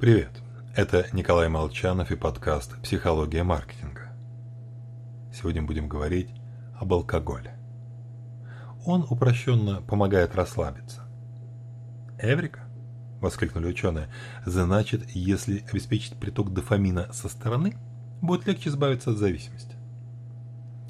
Привет, 0.00 0.30
это 0.76 1.08
Николай 1.12 1.48
Молчанов 1.48 2.12
и 2.12 2.14
подкаст 2.14 2.80
«Психология 2.82 3.42
маркетинга». 3.42 4.12
Сегодня 5.34 5.60
будем 5.60 5.88
говорить 5.88 6.30
об 6.78 6.92
алкоголе. 6.92 7.58
Он 8.86 9.04
упрощенно 9.10 9.82
помогает 9.82 10.36
расслабиться. 10.36 11.02
«Эврика?»– 12.16 12.60
воскликнули 13.20 13.66
ученые. 13.66 14.08
«Значит, 14.46 15.02
если 15.16 15.64
обеспечить 15.68 16.14
приток 16.14 16.52
дофамина 16.52 17.12
со 17.12 17.28
стороны, 17.28 17.76
будет 18.22 18.46
легче 18.46 18.68
избавиться 18.68 19.10
от 19.10 19.16
зависимости». 19.16 19.74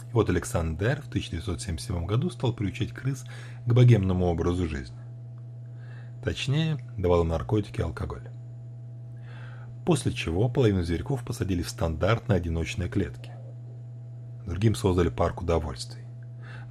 И 0.03 0.13
вот 0.13 0.29
Александр 0.29 1.01
в 1.01 1.09
1977 1.09 2.05
году 2.05 2.29
стал 2.29 2.53
приучать 2.53 2.93
крыс 2.93 3.25
к 3.65 3.73
богемному 3.73 4.27
образу 4.27 4.69
жизни. 4.69 5.01
Точнее, 6.23 6.77
давал 6.99 7.25
наркотики 7.25 7.81
и 7.81 7.85
алкоголь 7.85 8.29
после 9.89 10.13
чего 10.13 10.51
половину 10.51 10.83
зверьков 10.83 11.25
посадили 11.25 11.63
в 11.63 11.71
стандартные 11.71 12.37
одиночные 12.37 12.91
клетки. 12.91 13.33
Другим 14.45 14.75
создали 14.75 15.09
парк 15.09 15.41
удовольствий. 15.41 16.03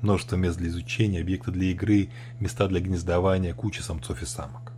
Множество 0.03 0.35
мест 0.35 0.59
для 0.59 0.67
изучения, 0.67 1.21
объекты 1.21 1.49
для 1.49 1.71
игры, 1.71 2.11
места 2.39 2.67
для 2.67 2.79
гнездования, 2.79 3.55
куча 3.55 3.81
самцов 3.81 4.21
и 4.21 4.27
самок. 4.27 4.71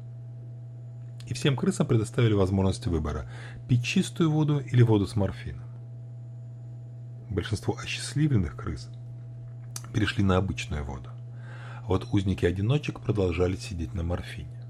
И 1.28 1.34
всем 1.34 1.58
крысам 1.58 1.86
предоставили 1.86 2.32
возможность 2.32 2.88
выбора– 2.88 3.30
пить 3.68 3.84
чистую 3.84 4.32
воду 4.32 4.60
или 4.60 4.84
воду 4.84 5.06
с 5.06 5.18
морфином. 5.18 5.68
Большинство 7.30 7.78
осчастливленных 7.78 8.56
крыс 8.56 8.88
перешли 9.94 10.24
на 10.24 10.38
обычную 10.38 10.86
воду, 10.86 11.10
а 11.84 11.88
вот 11.88 12.08
узники-одиночек 12.14 13.02
продолжали 13.02 13.58
сидеть 13.58 13.94
на 13.94 14.04
морфине. 14.04 14.64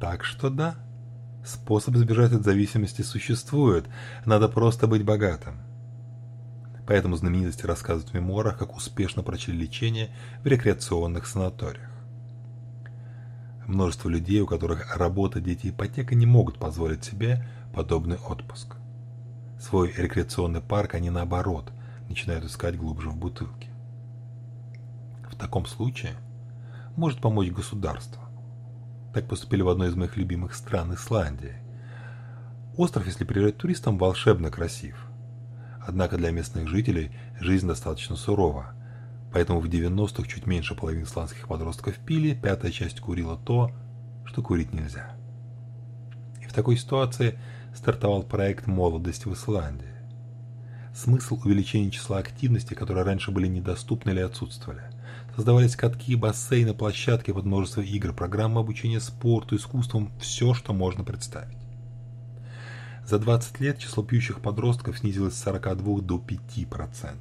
Так 0.00 0.24
что 0.24 0.48
да, 0.48 0.76
Способ 1.44 1.94
избежать 1.96 2.32
от 2.32 2.42
зависимости 2.42 3.02
существует, 3.02 3.86
надо 4.24 4.48
просто 4.48 4.86
быть 4.86 5.04
богатым. 5.04 5.60
Поэтому 6.86 7.16
знаменитости 7.16 7.66
рассказывают 7.66 8.10
в 8.10 8.14
мемуарах, 8.14 8.58
как 8.58 8.74
успешно 8.74 9.22
прочли 9.22 9.54
лечение 9.54 10.08
в 10.42 10.46
рекреационных 10.46 11.26
санаториях. 11.26 11.90
Множество 13.66 14.08
людей, 14.08 14.40
у 14.40 14.46
которых 14.46 14.96
работа, 14.96 15.40
дети 15.40 15.68
ипотека, 15.68 16.14
не 16.14 16.26
могут 16.26 16.58
позволить 16.58 17.04
себе 17.04 17.46
подобный 17.74 18.16
отпуск. 18.16 18.76
Свой 19.60 19.92
рекреационный 19.96 20.60
парк 20.60 20.94
они 20.94 21.10
наоборот 21.10 21.72
начинают 22.08 22.44
искать 22.44 22.76
глубже 22.76 23.10
в 23.10 23.16
бутылке. 23.16 23.68
В 25.30 25.36
таком 25.36 25.66
случае 25.66 26.14
может 26.96 27.20
помочь 27.20 27.50
государство. 27.50 28.23
Так 29.14 29.28
поступили 29.28 29.62
в 29.62 29.68
одной 29.68 29.90
из 29.90 29.94
моих 29.94 30.16
любимых 30.16 30.54
стран, 30.54 30.92
Исландии. 30.92 31.54
Остров, 32.76 33.06
если 33.06 33.22
приезжать 33.22 33.56
туристам, 33.56 33.96
волшебно 33.96 34.50
красив. 34.50 35.06
Однако 35.86 36.16
для 36.16 36.32
местных 36.32 36.66
жителей 36.66 37.12
жизнь 37.38 37.68
достаточно 37.68 38.16
сурова. 38.16 38.74
Поэтому 39.32 39.60
в 39.60 39.66
90-х 39.66 40.28
чуть 40.28 40.46
меньше 40.46 40.74
половины 40.74 41.04
исландских 41.04 41.46
подростков 41.46 41.96
пили, 41.98 42.34
пятая 42.34 42.72
часть 42.72 42.98
курила 42.98 43.36
то, 43.36 43.70
что 44.24 44.42
курить 44.42 44.72
нельзя. 44.72 45.14
И 46.42 46.46
в 46.46 46.52
такой 46.52 46.76
ситуации 46.76 47.38
стартовал 47.72 48.24
проект 48.24 48.66
«Молодость 48.66 49.26
в 49.26 49.32
Исландии». 49.32 49.93
Смысл 50.94 51.40
увеличения 51.44 51.90
числа 51.90 52.18
активностей, 52.18 52.76
которые 52.76 53.04
раньше 53.04 53.32
были 53.32 53.48
недоступны 53.48 54.10
или 54.10 54.20
отсутствовали. 54.20 54.82
Создавались 55.34 55.74
катки, 55.74 56.14
бассейны, 56.14 56.72
площадки 56.72 57.32
под 57.32 57.44
множество 57.44 57.80
игр, 57.80 58.12
программы 58.12 58.60
обучения 58.60 59.00
спорту, 59.00 59.56
искусством, 59.56 60.12
все, 60.20 60.54
что 60.54 60.72
можно 60.72 61.02
представить. 61.02 61.58
За 63.04 63.18
20 63.18 63.58
лет 63.58 63.78
число 63.80 64.04
пьющих 64.04 64.40
подростков 64.40 64.98
снизилось 64.98 65.34
с 65.34 65.42
42 65.42 66.00
до 66.02 66.18
5%. 66.18 67.16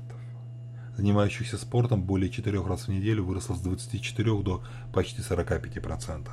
Занимающихся 0.95 1.57
спортом 1.57 2.03
более 2.03 2.29
4 2.29 2.63
раз 2.63 2.87
в 2.87 2.89
неделю 2.89 3.25
выросло 3.25 3.55
с 3.55 3.59
24 3.61 4.43
до 4.43 4.63
почти 4.93 5.23
45%. 5.23 6.29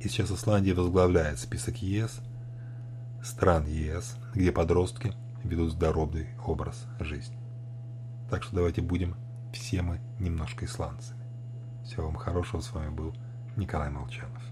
И 0.00 0.08
сейчас 0.08 0.32
Исландия 0.32 0.74
возглавляет 0.74 1.38
список 1.38 1.76
ЕС, 1.76 2.20
стран 3.22 3.66
ЕС, 3.66 4.16
где 4.34 4.50
подростки 4.50 5.14
ведут 5.44 5.72
здоровый 5.72 6.28
образ 6.44 6.86
жизни. 7.00 7.36
Так 8.30 8.42
что 8.42 8.56
давайте 8.56 8.80
будем 8.80 9.16
все 9.52 9.82
мы 9.82 10.00
немножко 10.18 10.64
исландцами. 10.64 11.22
Всего 11.84 12.06
вам 12.06 12.16
хорошего, 12.16 12.60
с 12.60 12.72
вами 12.72 12.90
был 12.90 13.14
Николай 13.56 13.90
Молчанов. 13.90 14.42